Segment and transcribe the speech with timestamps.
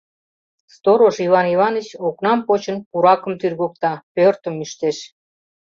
[0.73, 4.97] Сторож Иван Иваныч, окнам почын, пуракым тӱргыкта, пӧртым ӱштеш.